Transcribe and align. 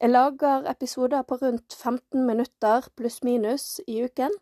Jeg 0.00 0.10
lager 0.10 0.70
episoder 0.70 1.22
på 1.22 1.34
rundt 1.40 1.74
15 1.74 2.26
minutter 2.26 2.88
pluss-minus 2.96 3.80
i 3.88 4.02
uken, 4.04 4.34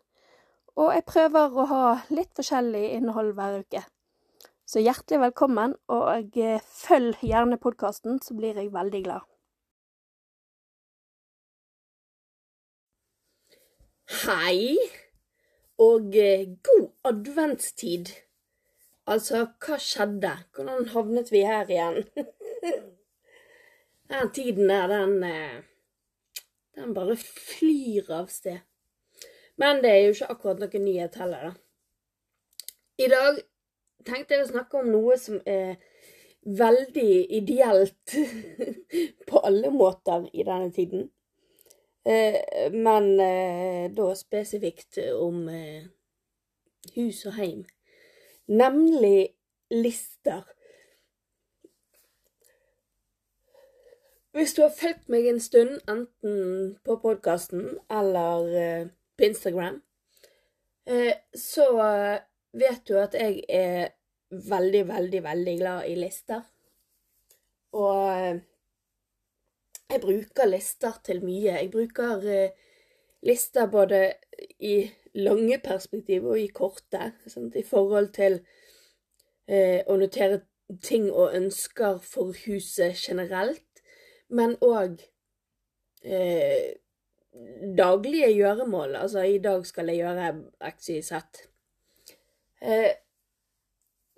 og 0.75 0.89
jeg 0.91 1.03
prøver 1.07 1.53
å 1.55 1.65
ha 1.69 1.83
litt 2.11 2.33
forskjellig 2.35 2.81
innhold 2.97 3.31
hver 3.37 3.61
uke. 3.63 3.83
Så 4.67 4.83
hjertelig 4.83 5.21
velkommen, 5.21 5.77
og 5.87 6.35
eh, 6.35 6.59
følg 6.59 7.23
gjerne 7.23 7.59
podkasten, 7.61 8.19
så 8.19 8.35
blir 8.35 8.59
jeg 8.59 8.73
veldig 8.73 9.01
glad. 9.05 9.23
Hei, 14.25 14.75
og 15.79 16.19
eh, 16.19 16.49
god 16.67 17.13
adventstid. 17.13 18.11
Altså, 19.07 19.45
hva 19.63 19.79
skjedde? 19.79 20.35
Hvordan 20.51 20.91
havnet 20.91 21.31
vi 21.31 21.45
her 21.47 21.71
igjen? 21.71 22.03
den 24.09 24.31
tiden 24.31 24.69
der, 24.69 24.87
den 24.87 25.23
eh, 25.23 25.63
Den 26.75 26.93
bare 26.93 27.15
flyr 27.15 28.09
av 28.11 28.25
sted. 28.27 28.59
Men 29.55 29.79
det 29.83 29.91
er 29.91 30.01
jo 30.03 30.15
ikke 30.15 30.31
akkurat 30.33 30.59
noen 30.59 30.83
nyhet 30.83 31.13
heller, 31.15 31.45
da. 31.45 31.51
I 32.99 33.07
dag 33.07 33.37
tenkte 34.03 34.35
jeg 34.35 34.43
å 34.43 34.49
snakke 34.49 34.81
om 34.81 34.89
noe 34.91 35.15
som 35.19 35.39
er 35.47 35.77
veldig 36.43 37.13
ideelt 37.37 38.15
på 39.29 39.39
alle 39.47 39.71
måter 39.71 40.27
i 40.33 40.43
denne 40.43 40.67
tiden. 40.75 41.07
Eh, 42.03 42.67
men 42.75 43.07
eh, 43.23 43.87
da 43.95 44.09
spesifikt 44.19 44.99
om 45.15 45.47
hus 46.95 47.23
og 47.25 47.39
heim. 47.39 47.63
Nemlig 48.51 49.31
lister. 49.71 50.43
Hvis 54.35 54.53
du 54.53 54.65
har 54.65 54.73
fulgt 54.75 55.07
meg 55.07 55.29
en 55.31 55.39
stund, 55.39 55.77
enten 55.87 56.73
på 56.83 56.97
podkasten 56.99 57.77
eller 57.87 58.89
på 59.15 59.23
Instagram, 59.29 59.77
så 61.39 61.67
vet 62.51 62.81
du 62.87 62.97
at 62.99 63.15
jeg 63.15 63.45
er 63.47 63.93
veldig, 64.29 64.87
veldig, 64.87 65.23
veldig 65.23 65.57
glad 65.59 65.87
i 65.87 65.95
lister. 65.95 66.41
Og 67.75 68.11
eh, 68.11 68.39
jeg 69.89 70.01
bruker 70.01 70.49
lister 70.49 70.99
til 71.03 71.23
mye. 71.25 71.57
Jeg 71.59 71.71
bruker 71.71 72.27
eh, 72.31 72.49
lister 73.25 73.67
både 73.71 74.13
i 74.59 74.77
lange 75.15 75.59
perspektiv 75.63 76.25
og 76.25 76.39
i 76.39 76.47
korte, 76.47 77.11
sant? 77.27 77.55
i 77.55 77.63
forhold 77.63 78.11
til 78.15 78.39
eh, 79.47 79.81
å 79.87 79.97
notere 79.99 80.41
ting 80.83 81.11
og 81.11 81.35
ønsker 81.37 81.99
for 82.01 82.33
huset 82.45 82.97
generelt, 82.97 83.64
men 84.29 84.55
òg 84.65 85.01
eh, 86.03 86.75
daglige 87.77 88.31
gjøremål. 88.33 88.95
Altså, 88.95 89.25
i 89.27 89.37
dag 89.43 89.65
skal 89.67 89.91
jeg 89.91 90.03
gjøre 90.03 90.29
x, 90.71 90.89
y. 90.89 91.01
Eh, 92.61 92.93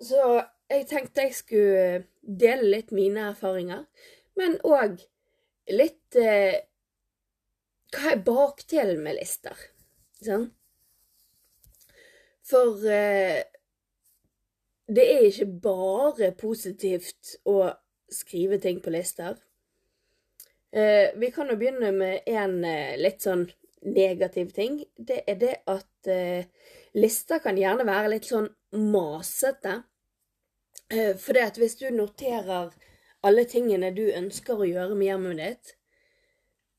så 0.00 0.22
jeg 0.70 0.86
tenkte 0.86 1.26
jeg 1.26 1.34
skulle 1.34 2.04
dele 2.22 2.70
litt 2.76 2.92
mine 2.94 3.30
erfaringer, 3.32 3.84
men 4.38 4.58
òg 4.64 5.00
litt 5.74 6.16
eh, 6.16 6.64
Hva 7.88 8.10
er 8.12 8.20
bakdelen 8.20 8.98
med 9.00 9.16
lister? 9.16 9.56
Sånn? 10.20 10.50
For 12.44 12.84
eh, 12.84 13.40
det 14.88 15.06
er 15.08 15.24
ikke 15.28 15.46
bare 15.64 16.28
positivt 16.36 17.38
å 17.48 17.70
skrive 18.12 18.58
ting 18.60 18.82
på 18.84 18.92
lister. 18.92 19.38
Eh, 20.72 21.10
vi 21.16 21.30
kan 21.30 21.48
jo 21.48 21.56
begynne 21.56 21.92
med 21.92 22.26
en 22.28 22.58
eh, 22.64 22.98
litt 23.00 23.24
sånn 23.24 23.46
negativ 23.88 24.50
ting. 24.56 24.82
Det 24.96 25.22
er 25.26 25.38
det 25.40 25.54
at 25.70 26.10
eh, 26.12 26.50
lister 26.98 27.40
kan 27.44 27.56
gjerne 27.56 27.86
være 27.88 28.12
litt 28.12 28.28
sånn 28.28 28.50
masete. 28.76 29.80
Eh, 30.92 31.14
for 31.16 31.36
det 31.36 31.46
at 31.46 31.60
hvis 31.60 31.78
du 31.80 31.88
noterer 31.94 32.74
alle 33.26 33.44
tingene 33.48 33.90
du 33.96 34.06
ønsker 34.12 34.60
å 34.60 34.68
gjøre 34.68 34.94
med 34.94 35.08
hjemmet 35.08 35.40
ditt, 35.40 35.74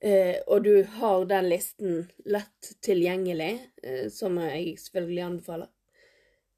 eh, 0.05 0.37
og 0.47 0.63
du 0.69 0.83
har 0.99 1.25
den 1.29 1.49
listen 1.49 1.99
lett 2.25 2.73
tilgjengelig, 2.85 3.53
eh, 3.83 4.07
som 4.13 4.37
jeg 4.45 4.77
selvfølgelig 4.79 5.25
anbefaler, 5.25 5.69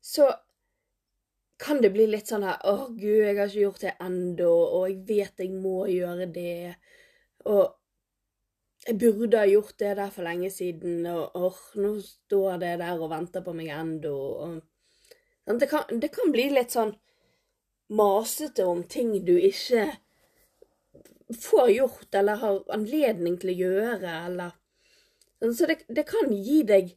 så 0.01 0.33
kan 1.61 1.81
det 1.81 1.91
bli 1.93 2.07
litt 2.09 2.27
sånn 2.27 2.43
her 2.43 2.57
Å, 2.65 2.87
gud, 2.89 3.21
jeg 3.21 3.37
har 3.37 3.47
ikke 3.47 3.65
gjort 3.67 3.83
det 3.85 3.97
ennå, 4.01 4.49
og 4.49 4.87
jeg 4.89 5.03
vet 5.07 5.43
jeg 5.43 5.51
må 5.53 5.85
gjøre 5.91 6.25
det. 6.33 6.75
Og 7.45 7.77
jeg 8.87 8.97
burde 8.97 9.37
ha 9.37 9.45
gjort 9.45 9.77
det 9.79 9.95
der 9.97 10.09
for 10.13 10.25
lenge 10.25 10.49
siden, 10.53 11.05
og 11.05 11.35
åh, 11.37 11.59
nå 11.77 11.95
står 12.01 12.61
det 12.61 12.77
der 12.81 13.01
og 13.01 13.11
venter 13.11 13.43
på 13.45 13.53
meg 13.53 13.69
ennå. 13.75 14.15
Det, 15.45 15.67
det, 16.01 16.09
kan 16.13 16.31
bli 16.33 16.47
litt 16.53 16.73
sånn 16.73 16.95
masete 17.93 18.65
om 18.65 18.83
ting 18.89 19.13
du 19.25 19.35
ikke 19.37 19.85
får 21.37 21.69
gjort, 21.75 22.09
eller 22.15 22.41
har 22.41 22.63
anledning 22.73 23.37
til 23.41 23.53
å 23.53 23.59
gjøre, 23.65 24.15
eller 24.31 24.57
Så 25.41 25.65
det, 25.65 25.79
det 25.89 26.03
kan 26.05 26.29
gi 26.29 26.61
deg 26.61 26.91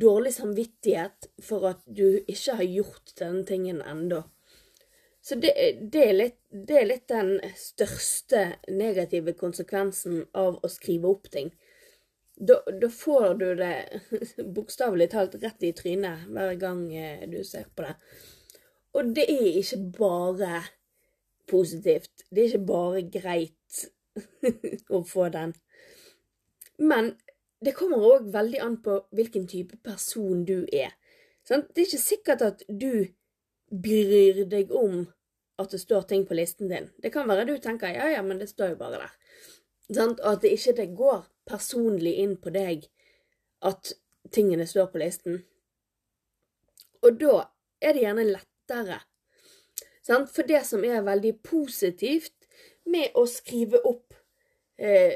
dårlig 0.00 0.32
samvittighet 0.32 1.28
for 1.44 1.66
at 1.68 1.82
du 1.84 2.22
ikke 2.24 2.54
har 2.56 2.64
gjort 2.64 3.12
denne 3.18 3.44
tingen 3.44 3.82
ennå. 3.84 4.22
Så 5.22 5.34
det, 5.38 5.52
det, 5.92 6.02
er 6.02 6.14
litt, 6.16 6.38
det, 6.50 6.78
er 6.80 6.86
litt, 6.88 7.04
den 7.08 7.36
største 7.54 8.56
negative 8.66 9.36
konsekvensen 9.38 10.24
av 10.34 10.58
å 10.58 10.70
skrive 10.70 11.12
opp 11.12 11.28
ting. 11.30 11.52
Da, 12.34 12.56
da 12.66 12.88
får 12.90 13.34
du 13.38 13.46
det 13.60 13.74
bokstavelig 14.56 15.12
talt 15.12 15.36
rett 15.44 15.62
i 15.62 15.70
trynet 15.78 16.26
hver 16.26 16.56
gang 16.58 16.82
eh, 16.90 17.22
du 17.30 17.38
ser 17.46 17.68
på 17.70 17.86
det. 17.86 17.94
Og 18.98 19.14
det 19.14 19.28
er 19.30 19.60
ikke 19.60 19.80
bare 19.94 20.64
positivt. 21.48 22.26
Det 22.30 22.42
er 22.42 22.50
ikke 22.50 22.70
bare 22.72 23.06
greit 23.14 23.86
å 24.96 25.04
få 25.06 25.30
den. 25.32 25.54
Men 26.82 27.14
det 27.62 27.76
kommer 27.78 28.02
òg 28.10 28.30
veldig 28.34 28.60
an 28.64 28.78
på 28.82 28.98
hvilken 29.14 29.46
type 29.46 29.78
person 29.86 30.42
du 30.48 30.64
er. 30.66 30.96
Det 31.46 31.62
er 31.62 31.86
ikke 31.86 32.06
sikkert 32.10 32.42
at 32.42 32.66
du 32.66 33.06
bryr 33.72 34.44
deg 34.50 34.72
om 34.76 35.06
at 35.60 35.72
det 35.72 35.80
står 35.80 36.06
ting 36.08 36.26
på 36.28 36.36
listen 36.36 36.68
din. 36.68 36.90
Det 37.02 37.12
kan 37.12 37.28
være 37.28 37.46
du 37.48 37.56
tenker 37.62 37.94
ja, 37.94 38.08
ja, 38.12 38.22
men 38.22 38.40
det 38.40 38.50
står 38.50 38.74
jo 38.74 38.80
bare 38.80 39.00
der. 39.02 39.14
Og 39.98 40.20
at 40.32 40.42
det 40.42 40.54
ikke 40.56 40.76
det 40.76 40.88
går 40.96 41.24
personlig 41.48 42.14
inn 42.22 42.36
på 42.40 42.52
deg 42.54 42.86
at 43.62 43.92
tingene 44.32 44.66
står 44.66 44.90
på 44.92 45.02
listen. 45.02 45.42
Og 47.02 47.18
da 47.20 47.46
er 47.82 47.94
det 47.94 48.04
gjerne 48.04 48.28
lettere. 48.28 49.00
For 50.06 50.46
det 50.46 50.64
som 50.66 50.84
er 50.86 51.04
veldig 51.06 51.36
positivt 51.44 52.48
med 52.90 53.14
å 53.18 53.24
skrive 53.30 53.78
opp 53.86 54.14
eh, 54.78 55.14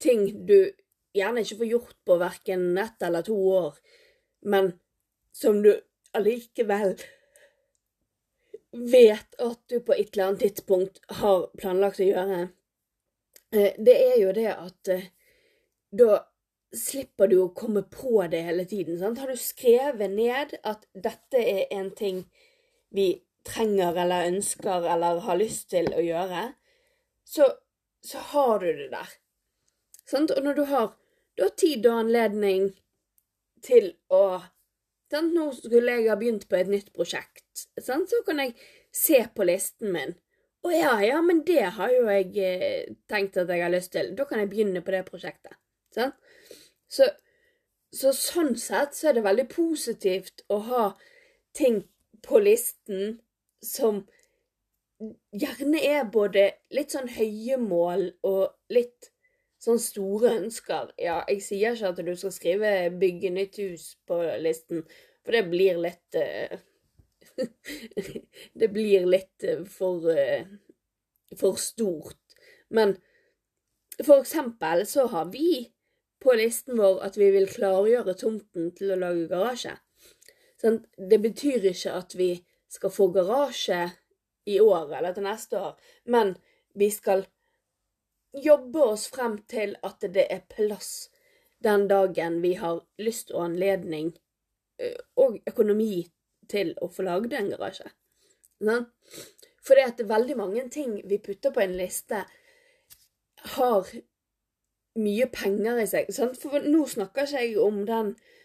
ting 0.00 0.28
du 0.48 0.72
gjerne 1.16 1.42
ikke 1.44 1.60
får 1.60 1.70
gjort 1.72 1.98
på 2.08 2.16
verken 2.20 2.70
ett 2.80 3.02
eller 3.04 3.24
to 3.26 3.36
år, 3.36 3.76
men 4.48 4.72
som 5.36 5.60
du 5.64 5.74
allikevel 6.16 6.96
vet 8.76 9.36
at 9.42 9.60
du 9.68 9.80
på 9.80 9.94
et 9.94 10.12
eller 10.12 10.30
annet 10.30 10.44
tidspunkt 10.44 11.00
har 11.20 11.48
planlagt 11.58 12.00
å 12.00 12.08
gjøre, 12.08 12.40
eh, 13.52 13.76
det 13.78 13.96
er 13.96 14.16
jo 14.20 14.32
det 14.36 14.48
at 14.52 14.92
eh, 14.92 15.10
da 15.96 16.20
slipper 16.76 17.30
du 17.30 17.38
å 17.40 17.52
komme 17.56 17.82
på 17.88 18.24
det 18.30 18.42
hele 18.46 18.66
tiden. 18.68 18.98
Sant? 19.00 19.20
Har 19.22 19.30
du 19.30 19.38
skrevet 19.40 20.12
ned 20.12 20.56
at 20.62 20.84
dette 20.92 21.40
er 21.40 21.66
en 21.74 21.90
ting 21.96 22.24
vi 22.94 23.12
trenger 23.46 23.96
eller 24.02 24.26
ønsker 24.32 24.88
eller 24.92 25.22
har 25.26 25.38
lyst 25.38 25.70
til 25.70 25.88
å 25.94 26.02
gjøre, 26.02 26.48
så, 27.26 27.46
så 28.04 28.22
har 28.32 28.58
du 28.62 28.68
det 28.72 28.90
der. 28.92 29.14
Sant? 30.06 30.34
Og 30.34 30.42
når 30.44 30.58
du 30.58 30.64
har 30.70 30.92
da 31.38 31.48
tid 31.58 31.86
og 31.86 32.02
anledning 32.04 32.70
til 33.64 33.92
å 34.12 34.40
Sant? 35.12 35.34
Nå 35.34 35.50
skulle 35.54 35.98
jeg 35.98 36.08
ha 36.10 36.16
begynt 36.18 36.48
på 36.50 36.58
et 36.58 36.70
nytt 36.70 36.92
prosjekt. 36.96 37.66
Sant? 37.78 38.10
Så 38.10 38.22
kan 38.26 38.42
jeg 38.42 38.56
se 38.94 39.20
på 39.34 39.46
listen 39.46 39.92
min. 39.94 40.16
Å 40.66 40.72
ja, 40.72 40.94
ja, 41.04 41.20
men 41.22 41.44
det 41.46 41.62
har 41.76 41.92
jo 41.94 42.08
jeg 42.10 42.32
eh, 42.42 42.94
tenkt 43.10 43.38
at 43.38 43.50
jeg 43.52 43.62
har 43.62 43.70
lyst 43.70 43.92
til. 43.94 44.14
Da 44.18 44.26
kan 44.26 44.42
jeg 44.42 44.50
begynne 44.50 44.82
på 44.82 44.94
det 44.94 45.04
prosjektet. 45.06 45.54
Sant? 45.94 46.18
Så, 46.90 47.06
så 47.94 48.12
sånn 48.14 48.54
sett 48.58 48.96
så 48.96 49.10
er 49.10 49.18
det 49.18 49.26
veldig 49.26 49.46
positivt 49.52 50.42
å 50.50 50.58
ha 50.66 50.86
ting 51.56 51.84
på 52.26 52.40
listen 52.42 53.18
som 53.62 54.04
gjerne 55.36 55.82
er 55.84 56.06
både 56.10 56.48
litt 56.74 56.94
sånn 56.94 57.10
høye 57.14 57.58
mål 57.60 58.08
og 58.26 58.72
litt 58.72 59.10
sånn 59.62 59.80
store 59.82 60.34
ønsker. 60.42 60.92
Ja, 61.00 61.22
jeg 61.30 61.42
sier 61.44 61.76
ikke 61.76 61.92
at 61.92 62.04
du 62.06 62.14
skal 62.16 62.34
skrive 62.34 62.72
'bygge 63.00 63.32
nytt 63.34 63.60
hus' 63.62 63.96
på 64.06 64.20
listen, 64.42 64.84
for 65.24 65.36
det 65.36 65.46
blir 65.50 65.80
litt 65.80 66.20
uh, 66.20 66.58
Det 68.60 68.68
blir 68.72 69.06
litt 69.06 69.44
uh, 69.44 69.64
for 69.68 70.06
uh, 70.12 70.44
for 71.36 71.58
stort. 71.60 72.36
Men 72.68 72.96
for 74.04 74.20
eksempel 74.20 74.86
så 74.86 75.06
har 75.06 75.32
vi 75.32 75.72
på 76.22 76.32
listen 76.32 76.78
vår 76.78 77.02
at 77.06 77.16
vi 77.18 77.30
vil 77.34 77.48
klargjøre 77.50 78.16
tomten 78.18 78.70
til 78.76 78.92
å 78.92 79.00
lage 79.00 79.28
garasje. 79.30 79.76
Sånn, 80.60 80.80
det 80.96 81.20
betyr 81.20 81.68
ikke 81.70 81.92
at 81.92 82.16
vi 82.16 82.30
skal 82.72 82.92
få 82.92 83.10
garasje 83.14 83.82
i 84.48 84.58
år 84.62 84.94
eller 84.98 85.16
til 85.16 85.26
neste 85.26 85.58
år, 85.60 85.74
men 86.08 86.36
vi 86.76 86.88
skal 86.92 87.26
jobbe 88.42 88.82
oss 88.92 89.06
frem 89.12 89.38
til 89.48 89.76
at 89.86 90.04
det 90.14 90.26
er 90.32 90.46
plass 90.50 91.08
den 91.64 91.86
dagen 91.88 92.40
vi 92.42 92.54
har 92.60 92.82
lyst 93.00 93.32
og 93.32 93.46
anledning 93.46 94.12
og 95.16 95.38
økonomi 95.48 96.04
til 96.52 96.74
å 96.84 96.88
få 96.92 97.06
lagd 97.06 97.32
en 97.32 97.48
garasje. 97.54 97.88
For 99.66 99.74
det 99.78 99.86
at 99.88 100.02
veldig 100.08 100.36
mange 100.38 100.66
ting 100.72 100.98
vi 101.08 101.18
putter 101.22 101.54
på 101.54 101.64
en 101.64 101.76
liste, 101.78 102.22
har 103.56 103.88
mye 104.96 105.26
penger 105.32 105.80
i 105.82 105.86
seg. 105.90 106.10
For 106.40 106.64
nå 106.64 106.84
snakker 106.90 107.26
ikke 107.26 107.42
jeg 107.44 107.58
om 107.62 107.82
den 107.88 108.14
eh, 108.14 108.36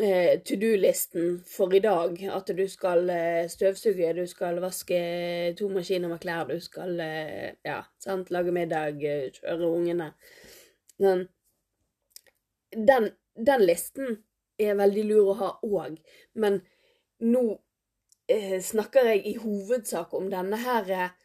to 0.00 0.56
do-listen 0.56 1.40
for 1.46 1.74
i 1.74 1.80
dag. 1.84 2.16
At 2.32 2.50
du 2.56 2.62
skal 2.68 3.10
eh, 3.10 3.48
støvsuge, 3.50 4.12
du 4.16 4.26
skal 4.26 4.60
vaske 4.62 5.00
to 5.58 5.68
maskiner 5.72 6.08
med 6.08 6.20
klær, 6.22 6.48
du 6.48 6.60
skal 6.60 7.00
eh, 7.04 7.52
ja, 7.66 7.82
sant? 8.00 8.30
lage 8.30 8.54
middag, 8.54 9.02
eh, 9.04 9.28
kjøre 9.36 9.68
ungene. 9.68 10.10
Sånn. 11.00 11.26
Den, 12.70 13.10
den 13.34 13.64
listen 13.66 14.20
er 14.60 14.78
veldig 14.78 15.06
lur 15.08 15.32
å 15.32 15.38
ha 15.40 15.50
òg, 15.66 15.96
men 16.38 16.60
nå 17.24 17.44
eh, 18.30 18.60
snakker 18.62 19.12
jeg 19.12 19.24
i 19.26 19.38
hovedsak 19.40 20.12
om 20.16 20.28
denne 20.32 20.60
her 20.60 20.92
eh, 20.94 21.16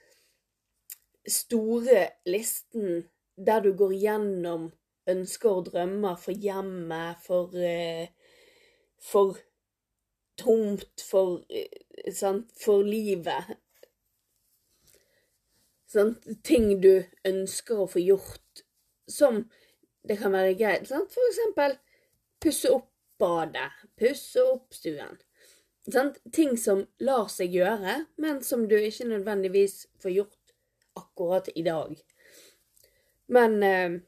store 1.28 2.08
listen 2.30 3.06
der 3.36 3.62
du 3.66 3.74
går 3.78 3.94
gjennom 4.00 4.70
ønsker 5.12 5.60
og 5.60 5.68
drømmer 5.70 6.18
for 6.18 6.34
hjemmet, 6.34 7.22
for, 7.26 7.54
eh, 7.56 8.08
for 9.06 9.38
tomt, 10.38 11.02
for, 11.10 11.44
eh, 11.50 12.12
sant, 12.14 12.52
for 12.60 12.84
livet. 12.84 13.58
Sant? 15.88 16.26
Ting 16.44 16.82
du 16.82 17.06
ønsker 17.26 17.84
å 17.84 17.90
få 17.90 18.02
gjort 18.04 18.66
som 19.08 19.46
det 20.08 20.18
kan 20.20 20.34
være 20.34 20.58
greit. 20.58 20.88
Sant? 20.90 21.14
For 21.14 21.30
eksempel 21.30 21.78
pusse 22.42 22.72
opp 22.74 22.90
badet, 23.22 23.70
pusse 23.98 24.44
opp 24.44 24.74
stuen. 24.76 25.22
Sant? 25.86 26.18
Ting 26.34 26.58
som 26.58 26.84
lar 27.00 27.30
seg 27.32 27.54
gjøre, 27.56 28.02
men 28.18 28.42
som 28.44 28.66
du 28.68 28.76
ikke 28.80 29.08
nødvendigvis 29.12 29.86
får 30.02 30.18
gjort 30.18 30.56
akkurat 30.98 31.50
i 31.56 31.64
dag. 31.66 31.96
Men, 33.28 33.64
eh, 33.64 34.00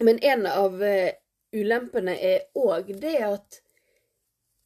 men 0.00 0.22
en 0.22 0.46
av 0.46 0.82
eh, 0.82 1.14
ulempene 1.56 2.14
er 2.16 2.46
òg 2.58 2.92
det 3.02 3.18
at 3.26 3.60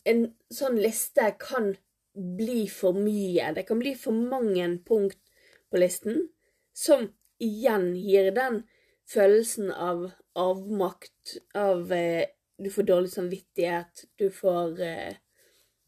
en 0.09 0.27
sånn 0.53 0.77
liste 0.81 1.31
kan 1.41 1.73
bli 2.15 2.67
for 2.71 2.97
mye. 2.97 3.53
Det 3.57 3.65
kan 3.67 3.81
bli 3.81 3.95
for 3.99 4.15
mange 4.15 4.67
punkt 4.87 5.21
på 5.73 5.81
listen, 5.81 6.29
som 6.77 7.09
igjen 7.43 7.95
gir 7.99 8.31
den 8.37 8.63
følelsen 9.11 9.73
av 9.73 10.11
avmakt, 10.39 11.39
av 11.55 11.93
eh, 11.93 12.31
Du 12.57 12.69
får 12.71 12.87
dårlig 12.87 13.11
samvittighet, 13.11 14.05
du 14.15 14.29
får 14.31 14.77
eh, 14.87 15.17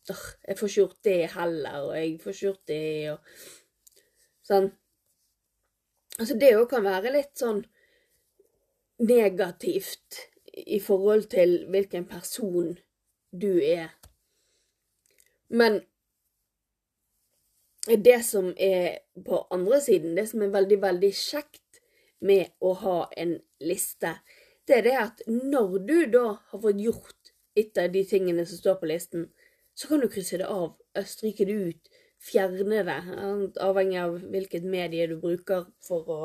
jeg 0.06 0.56
får 0.58 0.68
ikke 0.68 0.80
gjort 0.80 1.04
det 1.06 1.20
heller, 1.30 1.76
og 1.86 1.92
jeg 1.94 2.16
får 2.22 2.32
ikke 2.32 2.46
gjort 2.46 2.70
det, 2.70 3.10
og 3.12 4.46
sånn. 4.46 4.66
Altså, 6.16 6.36
det 6.40 6.50
òg 6.56 6.66
kan 6.70 6.82
være 6.86 7.12
litt 7.14 7.38
sånn 7.38 7.62
negativt 9.06 10.20
i 10.56 10.80
forhold 10.80 11.28
til 11.32 11.58
hvilken 11.70 12.06
person 12.08 12.76
du 13.32 13.58
er. 13.60 13.92
Men 15.48 15.82
det 17.86 18.24
som 18.26 18.50
er 18.56 18.98
på 19.26 19.46
andre 19.50 19.80
siden, 19.80 20.16
det 20.16 20.28
som 20.30 20.42
er 20.42 20.54
veldig, 20.54 20.80
veldig 20.82 21.12
kjekt 21.14 21.80
med 22.20 22.50
å 22.60 22.72
ha 22.82 22.98
en 23.16 23.36
liste, 23.62 24.16
det 24.66 24.80
er 24.80 24.86
det 24.86 24.96
at 24.98 25.22
når 25.30 25.78
du 25.86 25.98
da 26.10 26.24
har 26.50 26.62
fått 26.62 26.80
gjort 26.82 27.32
et 27.56 27.78
av 27.78 27.92
de 27.92 28.02
tingene 28.04 28.46
som 28.46 28.58
står 28.58 28.80
på 28.80 28.90
listen, 28.90 29.28
så 29.76 29.88
kan 29.88 30.02
du 30.02 30.08
krysse 30.10 30.40
det 30.40 30.48
av, 30.48 30.74
stryke 31.06 31.46
det 31.46 31.52
ut, 31.52 31.90
fjerne 32.18 32.82
det, 32.88 32.96
avhengig 33.62 34.00
av 34.00 34.18
hvilket 34.32 34.64
medie 34.66 35.06
du 35.06 35.18
bruker 35.20 35.68
for 35.84 36.10
å, 36.10 36.20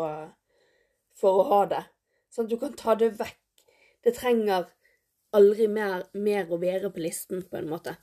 for 1.13 1.41
å 1.41 1.47
ha 1.51 1.61
det. 1.75 1.83
Sånn 2.31 2.47
at 2.47 2.53
du 2.53 2.57
kan 2.61 2.75
ta 2.79 2.95
det 2.95 3.13
vekk. 3.19 3.40
Det 4.01 4.15
trenger 4.17 4.69
aldri 5.37 5.67
mer, 5.71 6.07
mer 6.13 6.49
å 6.51 6.59
være 6.61 6.91
på 6.93 7.03
listen, 7.03 7.43
på 7.47 7.59
en 7.59 7.69
måte. 7.71 7.95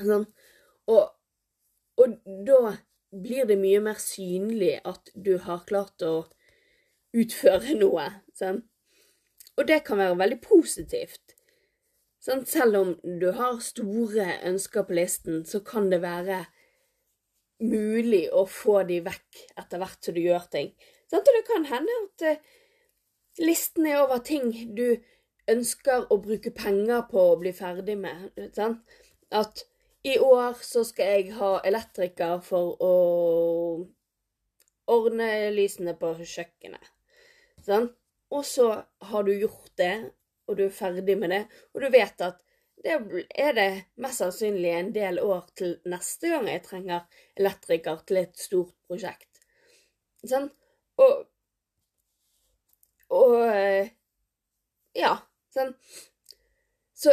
Sånn. 0.00 0.26
Og, 0.90 1.04
og 2.02 2.16
da 2.46 2.74
blir 3.14 3.46
det 3.48 3.56
mye 3.60 3.80
mer 3.84 4.00
synlig 4.02 4.76
at 4.84 5.12
du 5.14 5.36
har 5.44 5.64
klart 5.68 6.02
å 6.02 6.26
utføre 7.14 7.76
noe. 7.78 8.08
Sånn. 8.36 8.64
Og 9.54 9.68
det 9.70 9.84
kan 9.86 10.00
være 10.00 10.18
veldig 10.18 10.40
positivt. 10.42 11.36
Sånn, 12.24 12.42
selv 12.48 12.80
om 12.80 12.92
du 13.20 13.28
har 13.36 13.60
store 13.62 14.26
ønsker 14.48 14.86
på 14.88 14.96
listen, 14.96 15.42
så 15.46 15.60
kan 15.64 15.90
det 15.92 16.00
være 16.02 16.40
mulig 17.64 18.26
å 18.34 18.46
få 18.50 18.80
de 18.88 18.98
vekk 19.04 19.42
etter 19.60 19.80
hvert 19.80 20.00
som 20.02 20.16
du 20.16 20.22
gjør 20.24 20.46
ting. 20.52 20.72
Sånn, 21.10 21.20
og 21.20 21.36
det 21.36 21.44
kan 21.46 21.68
hende 21.68 21.98
at 22.00 22.24
uh, 22.26 22.54
listen 23.38 23.86
er 23.86 24.02
over 24.04 24.22
ting 24.24 24.50
du 24.76 24.96
ønsker 25.50 26.06
å 26.12 26.18
bruke 26.22 26.52
penger 26.54 27.04
på 27.10 27.20
å 27.32 27.38
bli 27.40 27.52
ferdig 27.56 27.96
med. 28.00 28.30
Sant? 28.56 28.80
At 29.34 29.64
i 30.04 30.18
år 30.20 30.60
så 30.64 30.84
skal 30.84 31.16
jeg 31.16 31.36
ha 31.38 31.58
elektriker 31.64 32.40
for 32.44 32.76
å 32.84 32.94
ordne 34.92 35.28
lysene 35.54 35.96
på 35.98 36.12
kjøkkenet. 36.20 36.90
Sant? 37.64 37.94
Og 38.34 38.44
så 38.48 38.68
har 39.10 39.24
du 39.24 39.32
gjort 39.32 39.72
det, 39.78 39.94
og 40.48 40.58
du 40.58 40.66
er 40.66 40.74
ferdig 40.74 41.16
med 41.20 41.32
det, 41.32 41.44
og 41.72 41.84
du 41.84 41.88
vet 41.92 42.24
at 42.24 42.40
det 42.84 42.96
er 43.40 43.54
det 43.56 43.68
mest 44.02 44.20
sannsynlig 44.20 44.72
en 44.74 44.90
del 44.92 45.20
år 45.22 45.46
til 45.56 45.76
neste 45.88 46.28
gang 46.32 46.48
jeg 46.50 46.64
trenger 46.66 47.22
elektriker 47.38 48.02
til 48.08 48.20
et 48.20 48.34
stort 48.36 48.74
prosjekt. 48.88 49.40
Sånn? 50.28 50.50
Og 51.00 51.22
Og 53.14 53.38
eh, 53.48 53.94
Ja. 54.98 55.16
Sånn. 55.54 55.74
Så, 56.98 57.12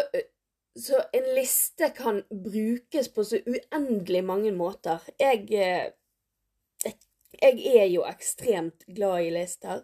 så 0.79 1.01
en 1.13 1.27
liste 1.35 1.91
kan 1.97 2.23
brukes 2.29 3.11
på 3.13 3.25
så 3.27 3.41
uendelig 3.45 4.23
mange 4.25 4.53
måter. 4.55 5.03
Jeg, 5.19 5.45
eh, 5.53 6.95
jeg 7.41 7.61
er 7.75 7.87
jo 7.91 8.05
ekstremt 8.07 8.85
glad 8.87 9.27
i 9.27 9.31
lister, 9.35 9.83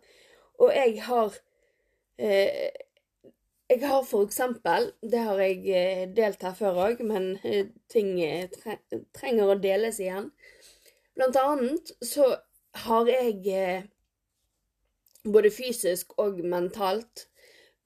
og 0.58 0.74
jeg 0.74 1.02
har 1.06 1.38
eh, 2.18 2.84
jeg 3.68 3.84
har 3.84 4.06
for 4.08 4.24
eksempel, 4.24 4.94
det 5.04 5.22
har 5.28 5.42
jeg 5.44 5.58
eh, 5.76 6.04
delt 6.16 6.46
her 6.48 6.54
før 6.56 6.80
òg, 6.86 7.02
men 7.04 7.34
ting 7.94 8.14
trenger 9.18 9.52
å 9.52 9.60
deles 9.60 10.00
igjen. 10.00 10.32
Blant 11.18 11.38
annet 11.42 11.92
så 12.06 12.30
har 12.88 13.10
jeg 13.12 13.90
både 15.24 15.52
fysisk 15.54 16.14
og 16.22 16.42
mentalt 16.44 17.28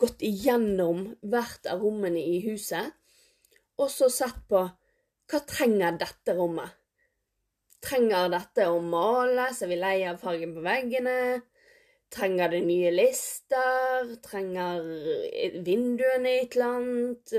gått 0.01 0.23
igjennom 0.25 1.05
hvert 1.21 1.67
av 1.69 1.83
rommene 1.85 2.21
i 2.21 2.39
huset, 2.45 2.93
og 3.77 3.89
så 3.93 4.09
sett 4.11 4.41
på 4.49 4.65
hva 5.31 5.39
trenger 5.47 5.97
dette 6.01 6.35
rommet? 6.35 6.77
Trenger 7.81 8.29
dette 8.29 8.67
å 8.69 8.81
males? 8.83 9.61
Er 9.63 9.71
vi 9.71 9.77
lei 9.79 9.97
av 10.05 10.19
fargen 10.21 10.53
på 10.53 10.61
veggene? 10.65 11.41
Trenger 12.13 12.51
det 12.51 12.59
nye 12.65 12.91
lister? 12.93 14.11
Trenger 14.25 14.83
vinduene 15.65 16.33
et 16.41 16.57
eller 16.57 16.75
annet? 16.75 17.33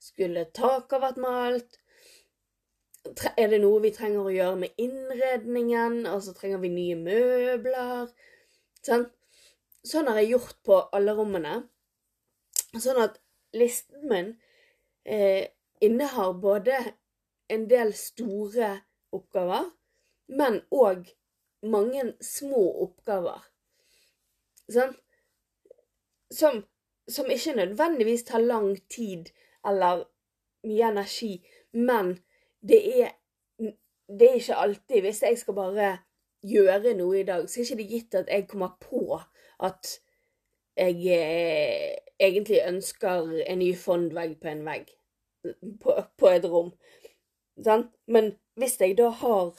Skulle 0.00 0.46
taket 0.56 1.02
vært 1.02 1.20
malt? 1.20 1.80
Er 3.36 3.50
det 3.52 3.60
noe 3.60 3.82
vi 3.84 3.92
trenger 3.92 4.24
å 4.24 4.32
gjøre 4.32 4.60
med 4.62 4.80
innredningen? 4.80 6.04
Altså 6.08 6.32
trenger 6.36 6.62
vi 6.62 6.70
nye 6.72 6.96
møbler? 7.00 8.14
Sånn, 8.84 9.08
sånn 9.84 10.08
har 10.08 10.20
jeg 10.22 10.34
gjort 10.34 10.58
på 10.66 10.80
alle 10.96 11.14
rommene. 11.16 11.54
Sånn 12.74 13.00
at 13.02 13.20
listen 13.54 14.08
min 14.10 14.32
eh, 15.04 15.46
innehar 15.84 16.34
både 16.40 16.78
en 17.52 17.66
del 17.70 17.92
store 17.96 18.70
oppgaver, 19.14 19.68
men 20.32 20.62
òg 20.74 21.10
mange 21.64 22.06
små 22.24 22.62
oppgaver. 22.86 23.44
Sånn? 24.72 24.94
Som, 26.34 26.62
som 27.06 27.28
ikke 27.30 27.54
nødvendigvis 27.54 28.24
tar 28.26 28.42
lang 28.42 28.72
tid 28.90 29.28
eller 29.64 30.06
mye 30.66 30.88
energi, 30.88 31.36
men 31.76 32.16
det 32.64 32.80
er, 33.04 33.12
det 34.08 34.28
er 34.30 34.38
ikke 34.40 34.56
alltid 34.56 35.04
Hvis 35.04 35.20
jeg 35.22 35.38
skal 35.38 35.54
bare 35.54 35.88
gjøre 36.48 36.94
noe 36.96 37.20
i 37.20 37.26
dag, 37.28 37.44
så 37.48 37.60
er 37.60 37.68
det 37.68 37.84
ikke 37.84 37.92
gitt 37.92 38.16
at 38.18 38.32
jeg 38.32 38.48
kommer 38.48 38.72
på 38.80 39.20
at 39.58 39.98
jeg 40.76 40.98
eh, 41.14 41.94
egentlig 42.18 42.60
ønsker 42.66 43.30
en 43.46 43.60
ny 43.62 43.70
fondvegg 43.78 44.38
på 44.40 44.50
en 44.50 44.64
vegg. 44.66 44.90
På, 45.80 45.96
på 46.18 46.30
et 46.32 46.46
rom. 46.48 46.72
Sånn? 47.62 47.88
Men 48.10 48.32
hvis 48.58 48.78
jeg 48.80 48.96
da 48.98 49.10
har 49.20 49.52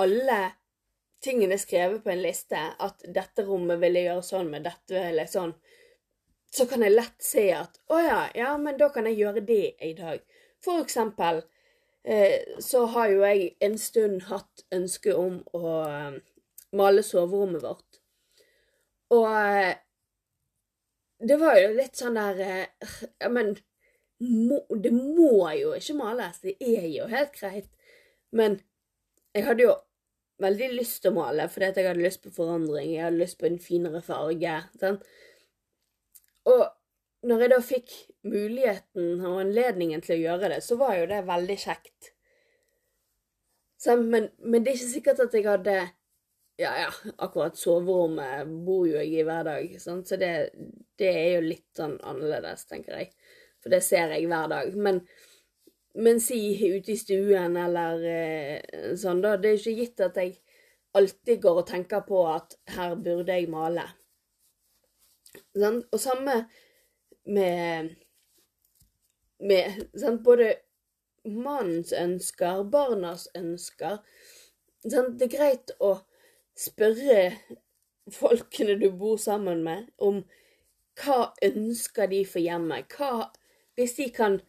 alle 0.00 0.40
tingene 1.24 1.58
skrevet 1.60 2.04
på 2.04 2.12
en 2.12 2.22
liste, 2.22 2.58
at 2.58 3.04
dette 3.04 3.44
rommet 3.46 3.80
vil 3.82 3.98
jeg 3.98 4.08
gjøre 4.08 4.26
sånn 4.26 4.50
med 4.52 4.66
dette 4.68 5.00
eller 5.10 5.28
sånn, 5.30 5.54
så 6.50 6.66
kan 6.66 6.82
jeg 6.82 6.96
lett 6.96 7.22
se 7.22 7.46
at 7.54 7.78
å 7.92 8.00
ja, 8.02 8.20
ja, 8.34 8.54
men 8.58 8.78
da 8.80 8.88
kan 8.94 9.06
jeg 9.06 9.20
gjøre 9.20 9.44
det 9.46 9.64
i 9.86 9.92
dag. 9.98 10.22
For 10.64 10.82
eksempel 10.82 11.44
eh, 12.02 12.56
så 12.58 12.86
har 12.94 13.12
jo 13.12 13.22
jeg 13.22 13.52
en 13.62 13.78
stund 13.78 14.26
hatt 14.30 14.64
ønske 14.74 15.14
om 15.14 15.40
å 15.54 15.76
eh, 15.86 16.18
male 16.76 17.04
soverommet 17.06 17.62
vårt. 17.62 17.99
Og 19.16 19.26
eh, 19.30 19.74
det 21.20 21.36
var 21.40 21.58
jo 21.60 21.74
litt 21.76 21.98
sånn 21.98 22.16
der 22.16 22.40
eh, 22.44 22.96
Ja, 23.20 23.28
men 23.32 23.54
må, 24.20 24.60
det 24.76 24.92
må 24.92 25.48
jo 25.56 25.74
ikke 25.76 25.96
males. 25.98 26.42
Det 26.44 26.56
er 26.60 26.86
jo 26.92 27.06
helt 27.10 27.32
greit. 27.38 27.70
Men 28.36 28.58
jeg 29.34 29.46
hadde 29.46 29.64
jo 29.64 29.76
veldig 30.40 30.68
lyst 30.74 31.02
til 31.02 31.12
å 31.12 31.18
male, 31.20 31.46
fordi 31.52 31.68
at 31.68 31.78
jeg 31.80 31.88
hadde 31.88 32.04
lyst 32.04 32.22
på 32.24 32.32
forandring. 32.34 32.92
Jeg 32.94 33.06
hadde 33.06 33.20
lyst 33.20 33.38
på 33.40 33.48
en 33.48 33.58
finere 33.62 34.02
farge. 34.04 34.56
Sånn. 34.80 35.00
Og 36.50 36.64
når 37.28 37.44
jeg 37.44 37.52
da 37.52 37.60
fikk 37.64 37.96
muligheten 38.28 39.20
og 39.28 39.42
anledningen 39.42 40.04
til 40.04 40.16
å 40.16 40.22
gjøre 40.22 40.54
det, 40.54 40.60
så 40.64 40.78
var 40.80 40.96
jo 40.96 41.08
det 41.10 41.20
veldig 41.28 41.56
kjekt. 41.60 42.12
Sånn, 43.80 44.06
Men, 44.12 44.28
men 44.38 44.64
det 44.64 44.74
er 44.74 44.80
ikke 44.80 44.94
sikkert 44.94 45.24
at 45.24 45.36
jeg 45.36 45.48
hadde 45.48 45.76
Ja, 46.60 46.74
ja, 46.76 46.88
akkurat 47.16 47.56
soverommet 47.56 48.48
bor 48.66 48.82
jo 48.84 48.98
jeg 48.98 49.14
i 49.16 49.22
hver 49.24 49.46
dag, 49.46 49.70
sant? 49.80 50.10
så 50.10 50.18
det, 50.20 50.50
det 51.00 51.08
er 51.08 51.28
jo 51.38 51.44
litt 51.46 51.70
sånn 51.78 51.94
annerledes, 52.04 52.66
tenker 52.68 52.98
jeg. 52.98 53.14
For 53.64 53.72
det 53.72 53.78
ser 53.86 54.12
jeg 54.12 54.26
hver 54.28 54.50
dag. 54.52 54.74
Men, 54.76 54.98
men 55.96 56.20
si 56.20 56.36
ute 56.60 56.92
i 56.92 56.98
stuen 57.00 57.56
eller 57.56 58.04
eh, 58.10 58.90
sånn, 59.00 59.22
da. 59.24 59.38
Det 59.40 59.54
er 59.54 59.56
ikke 59.56 59.74
gitt 59.78 60.04
at 60.04 60.20
jeg 60.20 60.34
alltid 61.00 61.40
går 61.46 61.62
og 61.62 61.70
tenker 61.70 62.04
på 62.04 62.20
at 62.28 62.58
her 62.76 62.92
burde 63.08 63.40
jeg 63.40 63.48
male. 63.56 63.86
Sånn? 65.56 65.80
Og 65.88 66.04
samme 66.04 66.36
med, 67.24 67.94
med 69.48 69.80
sånn, 69.96 70.20
Både 70.28 70.52
mannens 71.24 71.96
ønsker, 71.96 72.66
barnas 72.68 73.30
ønsker. 73.32 74.00
Sånn? 74.84 75.14
Det 75.16 75.30
er 75.30 75.36
greit 75.38 75.76
å 75.80 75.96
spørre 76.60 77.22
folkene 78.12 78.76
du 78.80 78.90
bor 78.96 79.16
sammen 79.20 79.62
med, 79.64 79.88
om 79.98 80.22
hva 81.00 81.30
ønsker 81.44 82.10
de 82.10 82.24
for 82.28 82.42
hjemmet? 82.44 82.92
Hva, 82.96 83.30
hvis 83.78 83.96
de 83.96 84.10
kan 84.12 84.40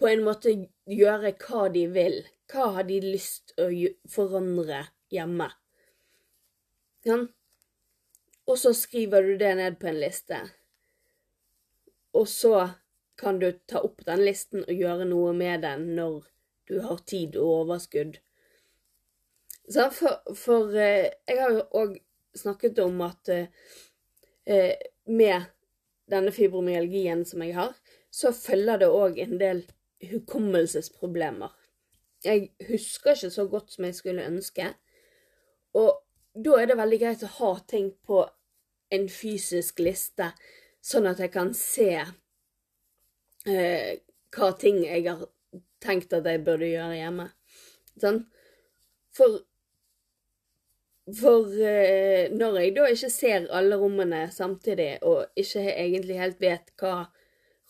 på 0.00 0.08
en 0.08 0.24
måte 0.24 0.52
gjøre 0.88 1.34
hva 1.42 1.66
de 1.72 1.86
vil, 1.92 2.20
hva 2.52 2.70
har 2.76 2.86
de 2.88 3.00
lyst 3.04 3.54
til 3.54 3.64
å 3.66 3.92
forandre 4.12 4.86
hjemme? 5.12 5.50
Ja. 7.06 7.20
Og 8.46 8.58
så 8.62 8.72
skriver 8.74 9.26
du 9.26 9.36
det 9.40 9.54
ned 9.58 9.78
på 9.80 9.90
en 9.90 10.00
liste. 10.00 10.38
Og 12.14 12.28
så 12.30 12.68
kan 13.18 13.40
du 13.40 13.50
ta 13.68 13.82
opp 13.84 14.04
den 14.06 14.22
listen 14.24 14.64
og 14.64 14.72
gjøre 14.72 15.08
noe 15.08 15.32
med 15.36 15.64
den 15.64 15.88
når 15.98 16.28
du 16.68 16.78
har 16.84 17.02
tid 17.08 17.36
og 17.40 17.62
overskudd. 17.62 18.20
For, 19.66 20.34
for 20.38 20.74
eh, 20.78 21.10
jeg 21.26 21.40
har 21.40 21.54
jo 21.56 21.62
òg 21.74 21.96
snakket 22.38 22.78
om 22.84 23.00
at 23.06 23.28
eh, 23.34 23.48
eh, 24.46 24.74
med 25.06 25.48
denne 26.10 26.32
fibromyalgien 26.32 27.24
som 27.26 27.42
jeg 27.42 27.56
har, 27.56 27.72
så 28.10 28.32
følger 28.32 28.84
det 28.84 28.90
òg 28.92 29.18
en 29.22 29.38
del 29.40 29.64
hukommelsesproblemer. 30.06 31.50
Jeg 32.24 32.50
husker 32.68 33.16
ikke 33.16 33.30
så 33.30 33.46
godt 33.50 33.72
som 33.74 33.84
jeg 33.88 33.94
skulle 33.98 34.26
ønske. 34.26 34.70
Og 35.76 35.90
da 36.36 36.60
er 36.60 36.70
det 36.70 36.78
veldig 36.78 37.00
greit 37.00 37.24
å 37.26 37.34
ha 37.40 37.52
ting 37.68 37.90
på 38.06 38.22
en 38.94 39.08
fysisk 39.10 39.80
liste, 39.82 40.30
sånn 40.84 41.08
at 41.10 41.20
jeg 41.22 41.32
kan 41.34 41.50
se 41.56 41.90
eh, 43.50 43.92
hva 44.36 44.52
ting 44.60 44.82
jeg 44.84 45.06
har 45.08 45.26
tenkt 45.82 46.14
at 46.14 46.26
jeg 46.28 46.44
burde 46.46 46.68
gjøre 46.70 47.00
hjemme. 47.00 47.28
Sånn? 48.00 48.22
For 49.16 49.40
for 51.14 51.52
eh, 51.62 52.32
når 52.34 52.58
jeg 52.60 52.72
da 52.76 52.86
ikke 52.90 53.10
ser 53.12 53.46
alle 53.54 53.78
rommene 53.78 54.26
samtidig, 54.34 54.96
og 55.06 55.26
ikke 55.38 55.62
egentlig 55.70 56.18
helt 56.18 56.40
vet 56.42 56.72
hva 56.80 57.04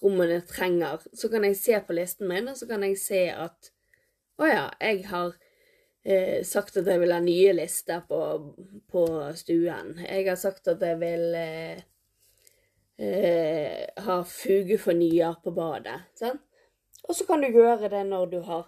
rommene 0.03 0.41
trenger, 0.49 1.05
så 1.13 1.29
kan 1.33 1.45
jeg 1.45 1.59
se 1.61 1.81
på 1.85 1.97
listen 1.97 2.29
min, 2.29 2.49
og 2.49 2.57
så 2.57 2.69
kan 2.69 2.85
jeg 2.85 2.99
se 3.01 3.27
at 3.33 3.73
å 4.37 4.49
ja, 4.49 4.65
jeg 4.81 5.05
har 5.09 5.35
eh, 6.05 6.41
sagt 6.45 6.77
at 6.77 6.89
jeg 6.89 7.01
vil 7.01 7.15
ha 7.15 7.21
nye 7.25 7.53
lister 7.57 8.03
på, 8.09 8.21
på 8.93 9.05
stuen. 9.39 9.95
Jeg 10.05 10.27
har 10.29 10.41
sagt 10.41 10.69
at 10.69 10.83
jeg 10.85 10.99
vil 11.01 11.37
eh, 11.41 11.85
eh, 13.01 13.85
ha 14.05 14.19
fugefornyer 14.29 15.41
på 15.45 15.55
badet. 15.57 16.03
Sant? 16.21 16.45
Og 17.07 17.15
så 17.15 17.27
kan 17.29 17.41
du 17.41 17.49
gjøre 17.49 17.89
det 17.93 18.03
når 18.09 18.33
du 18.33 18.41
har 18.45 18.67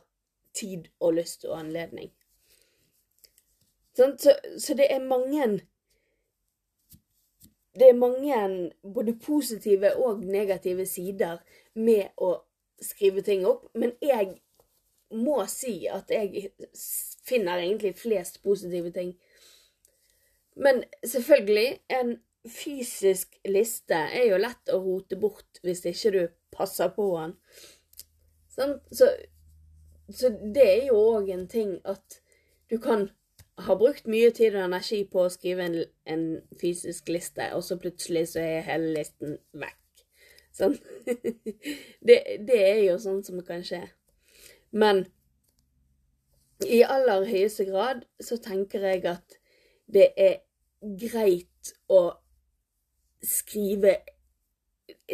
tid 0.56 0.88
og 1.00 1.18
lyst 1.18 1.44
og 1.48 1.58
anledning. 1.58 2.12
Så, 3.98 4.34
så 4.62 4.74
det 4.78 4.86
er 4.94 5.02
mange 5.02 5.60
Det 7.74 7.88
er 7.88 7.94
mange 7.98 8.70
både 8.94 9.14
positive 9.18 9.96
og 9.96 10.22
negative 10.24 10.86
sider 10.86 11.38
med 11.74 12.14
å 12.16 12.32
skrive 12.82 13.22
ting 13.26 13.44
opp, 13.46 13.68
men 13.74 13.92
jeg 14.02 14.36
må 15.14 15.40
si 15.50 15.86
at 15.90 16.10
jeg 16.10 16.50
finner 17.26 17.62
egentlig 17.62 17.92
flest 17.98 18.42
positive 18.42 18.90
ting. 18.94 19.12
Men 20.56 20.82
selvfølgelig, 21.04 21.78
en 22.00 22.16
fysisk 22.50 23.38
liste 23.46 23.94
er 23.94 24.26
jo 24.32 24.40
lett 24.42 24.74
å 24.74 24.80
rote 24.82 25.18
bort 25.20 25.62
hvis 25.62 25.84
ikke 25.86 26.14
du 26.14 26.22
passer 26.54 26.90
på 26.94 27.08
den. 27.18 27.36
Sånn? 28.54 28.78
Så, 28.90 29.10
så 30.10 30.32
det 30.34 30.66
er 30.66 30.88
jo 30.90 30.98
òg 31.14 31.30
en 31.34 31.46
ting 31.50 31.76
at 31.86 32.20
du 32.70 32.78
kan 32.82 33.08
ha 33.66 33.74
brukt 33.78 34.06
mye 34.06 34.30
tid 34.34 34.54
og 34.54 34.64
energi 34.68 35.02
på 35.10 35.24
å 35.24 35.32
skrive 35.32 35.66
en, 35.66 35.76
en 36.06 36.24
fysisk 36.60 37.10
liste, 37.10 37.50
og 37.56 37.64
så 37.66 37.78
plutselig 37.80 38.28
så 38.32 38.42
er 38.42 38.66
hele 38.68 38.92
listen 38.94 39.38
vekk. 39.58 40.04
Sånn. 40.58 40.76
Det, 42.08 42.18
det 42.46 42.58
er 42.58 42.82
jo 42.86 42.98
sånn 43.02 43.22
som 43.26 43.40
kan 43.46 43.64
skje. 43.66 43.82
Men 44.70 45.04
i 46.66 46.82
aller 46.82 47.26
høyeste 47.28 47.68
grad 47.68 48.04
så 48.22 48.38
tenker 48.42 48.82
jeg 48.88 49.04
at 49.10 49.38
det 49.86 50.08
er 50.18 50.40
greit 50.80 51.74
å 51.88 52.02
skrive 53.24 53.98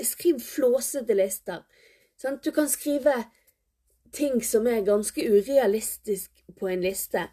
Skriv 0.04 0.40
flåsete 0.42 1.14
lister. 1.14 1.60
Sånn? 2.18 2.40
Du 2.42 2.50
kan 2.54 2.66
skrive 2.70 3.12
ting 4.14 4.40
som 4.42 4.66
er 4.70 4.82
ganske 4.86 5.22
urealistisk 5.22 6.42
på 6.58 6.68
en 6.70 6.82
liste, 6.82 7.24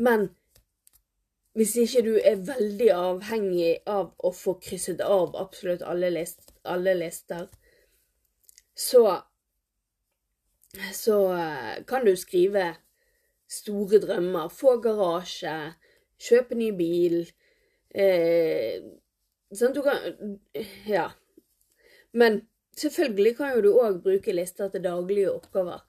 men 0.00 0.30
hvis 1.58 1.74
ikke 1.82 2.04
du 2.06 2.12
er 2.16 2.44
veldig 2.46 2.90
avhengig 2.94 3.72
av 3.90 4.12
å 4.18 4.30
få 4.34 4.54
krysset 4.62 5.00
av 5.02 5.34
absolutt 5.38 5.82
alle, 5.82 6.12
list, 6.14 6.54
alle 6.64 6.94
lister, 6.98 7.48
så 8.74 9.02
så 10.94 11.32
eh, 11.34 11.84
kan 11.86 12.04
du 12.04 12.16
skrive 12.16 12.74
store 13.50 13.98
drømmer. 14.02 14.50
Få 14.54 14.76
garasje, 14.82 15.54
kjøpe 16.20 16.58
ny 16.58 16.70
bil. 16.78 17.24
Eh, 17.90 18.78
sånn 19.50 19.74
du 19.74 19.82
kan 19.86 20.38
Ja. 20.86 21.10
Men 22.12 22.42
selvfølgelig 22.78 23.36
kan 23.38 23.54
jo 23.56 23.62
du 23.62 23.70
òg 23.72 24.02
bruke 24.04 24.34
lister 24.34 24.70
til 24.70 24.82
daglige 24.82 25.32
oppgaver. 25.32 25.86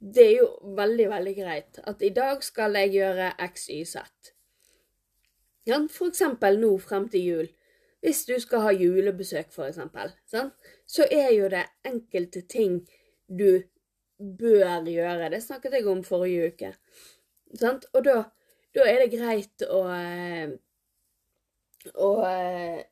det 0.00 0.24
er 0.24 0.36
jo 0.38 0.74
veldig, 0.78 1.08
veldig 1.10 1.32
greit 1.34 1.78
at 1.90 2.02
i 2.06 2.12
dag 2.14 2.42
skal 2.46 2.76
jeg 2.78 2.92
gjøre 2.92 3.32
x, 3.48 3.64
y, 3.68 3.82
z. 3.82 3.98
Ja, 5.68 5.82
for 5.92 6.08
eksempel 6.08 6.56
nå 6.62 6.70
frem 6.80 7.08
til 7.12 7.24
jul. 7.24 7.48
Hvis 8.00 8.22
du 8.28 8.36
skal 8.40 8.62
ha 8.64 8.70
julebesøk, 8.72 9.50
for 9.52 9.68
eksempel, 9.68 10.14
sant? 10.30 10.54
så 10.86 11.04
er 11.12 11.32
jo 11.34 11.48
det 11.52 11.66
enkelte 11.86 12.44
ting 12.48 12.78
du 13.28 13.60
bør 14.18 14.86
gjøre. 14.88 15.28
Det 15.34 15.42
snakket 15.42 15.76
jeg 15.76 15.88
om 15.90 16.04
forrige 16.06 16.52
uke. 16.52 16.72
Sant? 17.58 17.84
Og 17.92 18.06
da, 18.06 18.22
da 18.74 18.86
er 18.88 19.02
det 19.02 19.12
greit 19.12 19.66
å, 19.68 19.82
eh, 19.92 20.54
å 21.94 22.10
eh, 22.30 22.82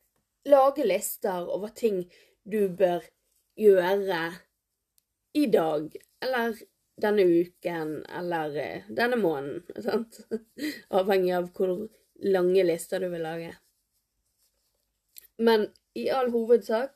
lage 0.53 0.87
lister 0.87 1.49
over 1.49 1.73
ting 1.73 2.03
du 2.45 2.67
bør 2.69 3.07
gjøre 3.57 4.23
i 5.37 5.47
dag, 5.53 5.93
eller 6.23 6.59
denne 7.01 7.25
uken, 7.25 8.01
eller 8.21 8.59
eh, 8.61 8.91
denne 8.91 9.17
måneden. 9.21 9.65
Sant? 9.87 10.21
Avhengig 10.91 11.39
av 11.39 11.55
hvor 11.57 11.87
lange 12.25 12.65
lister 12.65 13.03
du 13.03 13.09
vil 13.13 13.25
lage. 13.25 13.53
Men 15.39 15.69
i 15.97 16.09
all 16.13 16.31
hovedsak 16.33 16.95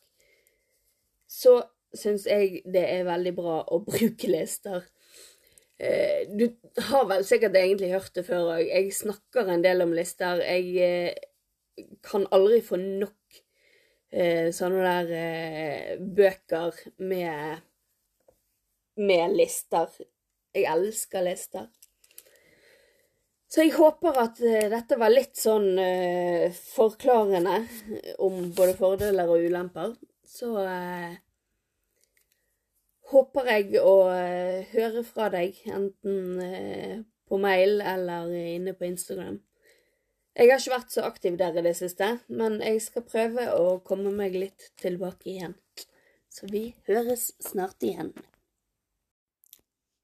så 1.31 1.61
syns 1.97 2.27
jeg 2.29 2.63
det 2.71 2.83
er 2.87 3.07
veldig 3.09 3.35
bra 3.37 3.61
å 3.69 3.81
bruke 3.89 4.31
lister. 4.31 4.87
Eh, 5.81 6.29
du 6.29 6.47
har 6.91 7.07
vel 7.09 7.25
sikkert 7.25 7.57
egentlig 7.57 7.93
hørt 7.95 8.15
det 8.17 8.27
før 8.27 8.55
òg. 8.57 8.67
Jeg 8.69 8.93
snakker 8.97 9.49
en 9.49 9.65
del 9.65 9.85
om 9.85 9.95
lister. 9.97 10.43
Jeg 10.45 10.75
eh, 10.85 11.87
kan 12.05 12.27
aldri 12.35 12.61
få 12.65 12.77
nok 12.81 13.41
eh, 14.13 14.51
sånne 14.53 14.95
der 15.09 16.01
bøker 16.19 16.77
med, 17.01 17.65
med 19.01 19.37
lister. 19.41 19.89
Jeg 20.53 20.69
elsker 20.69 21.25
lister. 21.25 21.71
Så 23.51 23.65
jeg 23.65 23.75
håper 23.75 24.19
at 24.23 24.39
dette 24.71 24.97
var 25.01 25.11
litt 25.11 25.35
sånn 25.35 25.73
forklarende 26.55 27.57
om 28.23 28.45
både 28.55 28.77
fordeler 28.79 29.27
og 29.27 29.43
ulemper. 29.43 29.97
Så 30.23 30.53
håper 33.11 33.53
jeg 33.55 33.79
å 33.83 33.95
uh, 34.07 34.67
høre 34.73 35.05
fra 35.07 35.29
deg, 35.33 35.59
enten 35.67 36.43
uh, 36.43 36.99
på 37.31 37.39
mail 37.43 37.81
eller 37.83 38.31
inne 38.57 38.75
på 38.77 38.89
Instagram. 38.89 39.41
Jeg 40.37 40.51
har 40.51 40.63
ikke 40.63 40.77
vært 40.77 40.95
så 40.95 41.05
aktiv 41.09 41.37
der 41.39 41.59
i 41.59 41.65
det 41.67 41.75
siste, 41.79 42.13
men 42.31 42.61
jeg 42.63 42.81
skal 42.85 43.07
prøve 43.07 43.49
å 43.57 43.81
komme 43.87 44.13
meg 44.15 44.39
litt 44.39 44.71
tilbake 44.81 45.33
igjen. 45.35 45.57
Så 46.31 46.47
vi 46.51 46.71
høres 46.87 47.33
snart 47.43 47.83
igjen. 47.83 48.13